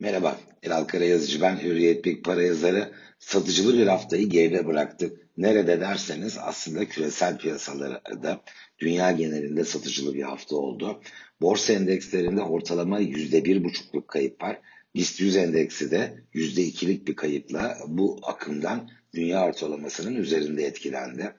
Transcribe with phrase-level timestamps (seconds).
[0.00, 2.92] Merhaba, Elal Karayazıcı ben Hürriyet Big Para yazarı.
[3.18, 5.28] Satıcılı bir haftayı geride bıraktık.
[5.36, 8.40] Nerede derseniz aslında küresel piyasalarda
[8.78, 11.00] dünya genelinde satıcılı bir hafta oldu.
[11.40, 14.60] Borsa endekslerinde ortalama %1,5'luk kayıp var.
[14.94, 21.34] BIST 100 endeksi de %2'lik bir kayıpla bu akımdan dünya ortalamasının üzerinde etkilendi.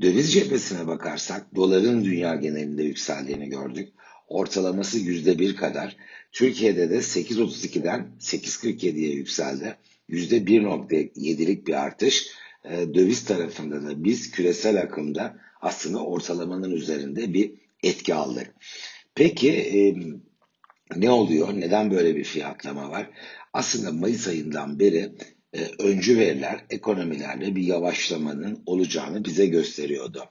[0.00, 3.88] Döviz cephesine bakarsak doların dünya genelinde yükseldiğini gördük
[4.28, 5.96] ortalaması %1 kadar.
[6.34, 9.76] Türkiye'de de 8.32'den 8.47'ye yükseldi.
[10.10, 12.26] %1.7'lik bir artış.
[12.64, 18.54] E, döviz tarafında da biz küresel akımda aslında ortalamanın üzerinde bir etki aldık.
[19.14, 19.94] Peki
[20.96, 21.48] ne oluyor?
[21.54, 23.10] Neden böyle bir fiyatlama var?
[23.52, 25.12] Aslında Mayıs ayından beri
[25.78, 30.24] öncü veriler ekonomilerde bir yavaşlamanın olacağını bize gösteriyordu.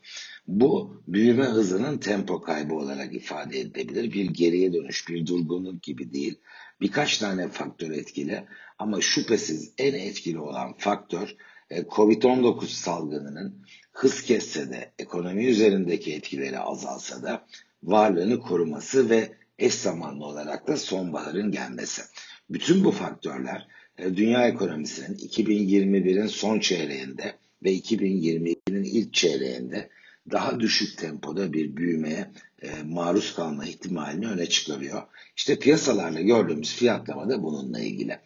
[0.47, 4.13] Bu büyüme hızının tempo kaybı olarak ifade edilebilir.
[4.13, 6.39] Bir geriye dönüş, bir durgunluk gibi değil.
[6.81, 8.43] Birkaç tane faktör etkili
[8.79, 11.35] ama şüphesiz en etkili olan faktör
[11.69, 17.45] e, Covid-19 salgınının hız kesse de ekonomi üzerindeki etkileri azalsa da
[17.83, 22.01] varlığını koruması ve eş zamanlı olarak da sonbaharın gelmesi.
[22.49, 29.89] Bütün bu faktörler e, dünya ekonomisinin 2021'in son çeyreğinde ve 2022'nin ilk çeyreğinde
[30.31, 35.01] daha düşük tempoda bir büyümeye e, maruz kalma ihtimalini öne çıkarıyor.
[35.37, 38.19] İşte piyasalarla gördüğümüz fiyatlama da bununla ilgili.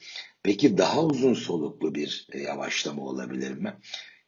[0.43, 3.73] Peki daha uzun soluklu bir e, yavaşlama olabilir mi?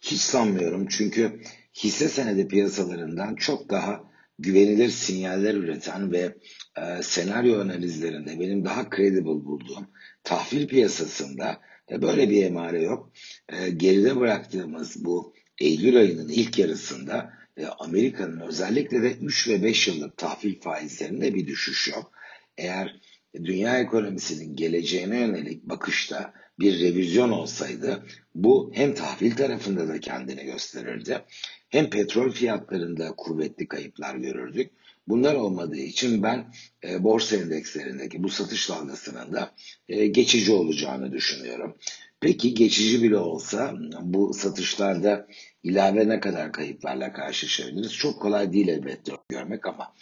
[0.02, 1.42] Hiç sanmıyorum çünkü
[1.84, 4.09] hisse senedi piyasalarından çok daha
[4.40, 6.36] güvenilir sinyaller üreten ve
[6.78, 9.88] e, senaryo analizlerinde benim daha credible bulduğum
[10.24, 13.12] tahvil piyasasında e, böyle bir emare yok.
[13.50, 19.88] E, geride bıraktığımız bu Eylül ayının ilk yarısında e, Amerika'nın özellikle de 3 ve 5
[19.88, 22.12] yıllık tahvil faizlerinde bir düşüş yok.
[22.58, 23.00] Eğer
[23.36, 31.22] dünya ekonomisinin geleceğine yönelik bakışta bir revizyon olsaydı bu hem tahvil tarafında da kendini gösterirdi
[31.70, 34.72] hem petrol fiyatlarında kuvvetli kayıplar görürdük.
[35.08, 39.52] Bunlar olmadığı için ben e, borsa endekslerindeki bu satış dalgasının da
[39.90, 41.76] e, geçici olacağını düşünüyorum.
[42.20, 45.28] Peki geçici bile olsa bu satışlarda
[45.64, 47.94] ilave ne kadar kayıplarla karşılaşabiliriz?
[47.94, 49.94] Çok kolay değil elbette görmek ama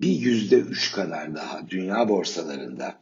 [0.00, 2.98] bir yüzde üç kadar daha dünya borsalarında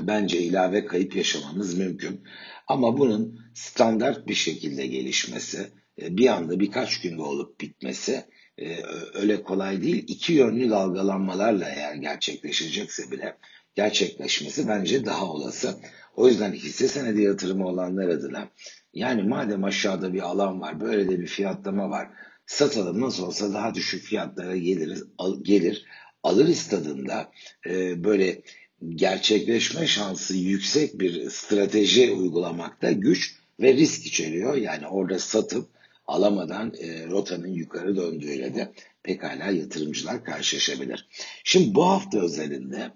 [0.00, 2.20] bence ilave kayıp yaşamamız mümkün.
[2.66, 5.70] Ama bunun standart bir şekilde gelişmesi,
[6.08, 8.24] bir anda birkaç günde olup bitmesi
[8.58, 8.76] e,
[9.14, 10.04] öyle kolay değil.
[10.08, 13.36] İki yönlü dalgalanmalarla eğer gerçekleşecekse bile
[13.74, 15.74] gerçekleşmesi bence daha olası.
[16.16, 18.48] O yüzden hisse senedi yatırımı olanlar adına
[18.94, 22.08] yani madem aşağıda bir alan var, böyle de bir fiyatlama var.
[22.46, 25.84] Satalım nasıl olsa daha düşük fiyatlara geliriz, al, gelir.
[26.22, 27.32] Alırız tadında
[27.66, 28.42] e, böyle
[28.88, 34.54] gerçekleşme şansı yüksek bir strateji uygulamakta güç ve risk içeriyor.
[34.54, 35.68] Yani orada satıp
[36.10, 38.72] alamadan e, rotanın yukarı döndüğüyle de
[39.02, 41.08] pekala yatırımcılar karşılaşabilir.
[41.44, 42.90] Şimdi bu hafta özelinde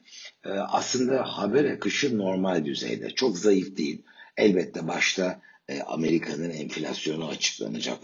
[0.44, 3.10] e, aslında haber akışı normal düzeyde.
[3.10, 4.02] Çok zayıf değil.
[4.36, 7.98] Elbette başta e, Amerika'nın enflasyonu açıklanacak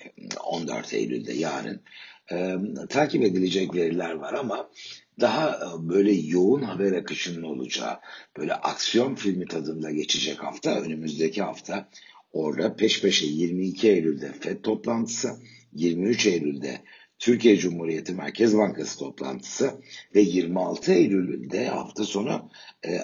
[0.45, 1.81] 14 Eylül'de yarın.
[2.33, 2.57] E,
[2.89, 4.71] takip edilecek veriler var ama
[5.21, 7.99] daha e, böyle yoğun haber akışının olacağı,
[8.39, 11.89] böyle aksiyon filmi tadında geçecek hafta, önümüzdeki hafta
[12.33, 15.31] orada peş peşe 22 Eylül'de FED toplantısı,
[15.73, 16.81] 23 Eylül'de
[17.21, 19.71] Türkiye Cumhuriyeti Merkez Bankası toplantısı
[20.15, 22.51] ve 26 Eylül'de hafta sonu
[22.87, 23.01] e,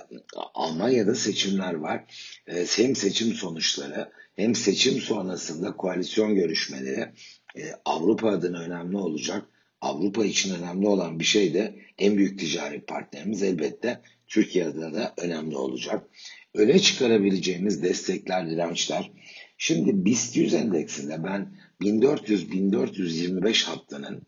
[0.54, 2.04] Almanya'da seçimler var.
[2.46, 7.12] E, hem seçim sonuçları hem seçim sonrasında koalisyon görüşmeleri
[7.56, 9.44] e, Avrupa adına önemli olacak.
[9.80, 15.14] Avrupa için önemli olan bir şey de en büyük ticari partnerimiz elbette Türkiye adına da
[15.16, 16.08] önemli olacak.
[16.56, 19.10] Öne çıkarabileceğimiz destekler, dirençler.
[19.58, 24.26] Şimdi BIST 100 endeksinde ben 1400-1425 hattının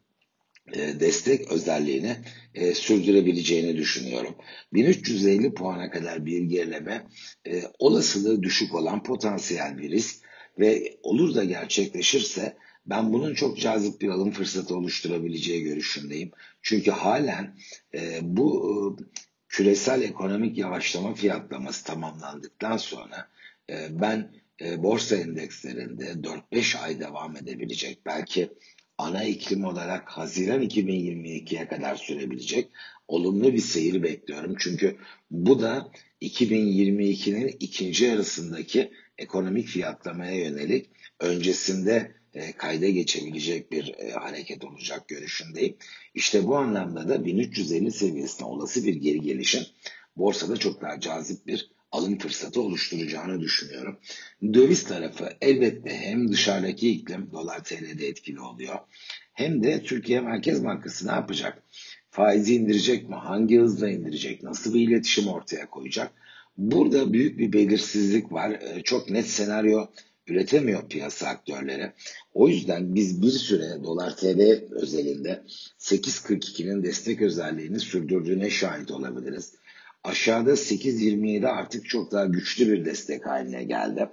[0.72, 2.16] e, destek özelliğini
[2.54, 4.34] e, sürdürebileceğini düşünüyorum.
[4.72, 7.06] 1350 puana kadar bir gerileme
[7.46, 10.16] e, olasılığı düşük olan potansiyel bir risk
[10.58, 12.56] ve olur da gerçekleşirse
[12.86, 16.30] ben bunun çok cazip bir alım fırsatı oluşturabileceği görüşündeyim.
[16.62, 17.56] Çünkü halen
[17.94, 19.27] e, bu e,
[19.58, 23.28] küresel ekonomik yavaşlama fiyatlaması tamamlandıktan sonra
[23.70, 26.04] e, ben e, borsa endekslerinde
[26.52, 28.50] 4-5 ay devam edebilecek belki
[28.98, 32.68] ana iklim olarak Haziran 2022'ye kadar sürebilecek
[33.08, 34.54] olumlu bir seyir bekliyorum.
[34.58, 34.96] Çünkü
[35.30, 40.90] bu da 2022'nin ikinci yarısındaki ekonomik fiyatlamaya yönelik
[41.20, 45.76] öncesinde e, kayda geçebilecek bir e, hareket olacak görüşündeyim.
[46.14, 49.62] İşte bu anlamda da 1350 seviyesine olası bir geri gelişim
[50.16, 53.98] borsada çok daha cazip bir alım fırsatı oluşturacağını düşünüyorum.
[54.42, 58.78] Döviz tarafı elbette hem dışarıdaki iklim dolar TL'de etkili oluyor
[59.32, 61.62] hem de Türkiye Merkez Bankası ne yapacak?
[62.10, 63.14] Faizi indirecek mi?
[63.14, 64.42] Hangi hızla indirecek?
[64.42, 66.12] Nasıl bir iletişim ortaya koyacak?
[66.56, 68.50] Burada büyük bir belirsizlik var.
[68.50, 69.86] Ee, çok net senaryo
[70.30, 71.92] üretemiyor piyasa aktörleri.
[72.34, 75.42] O yüzden biz bir süre dolar TL özelinde
[75.78, 79.52] 8.42'nin destek özelliğini sürdürdüğüne şahit olabiliriz.
[80.04, 84.08] Aşağıda 8.27 artık çok daha güçlü bir destek haline geldi.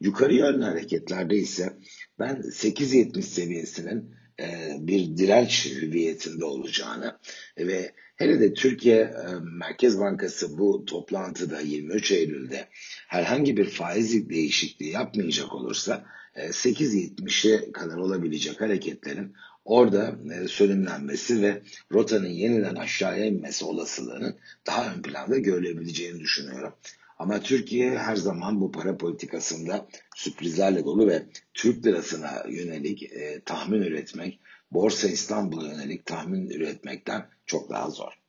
[0.00, 1.72] Yukarı yönlü hareketlerde ise
[2.18, 7.18] ben 8.70 seviyesinin e, bir direnç hüviyetinde olacağını
[7.58, 12.68] ve hele de Türkiye e, Merkez Bankası bu toplantıda 23 Eylül'de
[13.08, 16.04] herhangi bir faiz değişikliği yapmayacak olursa
[16.36, 19.34] 8.70'e e, kadar olabilecek hareketlerin
[19.64, 26.72] orada sönümlenmesi ve rotanın yeniden aşağıya inmesi olasılığının daha ön planda görülebileceğini düşünüyorum.
[27.20, 33.82] Ama Türkiye her zaman bu para politikasında sürprizlerle dolu ve Türk lirasına yönelik e, tahmin
[33.82, 34.40] üretmek,
[34.70, 38.19] Borsa İstanbul'a yönelik tahmin üretmekten çok daha zor.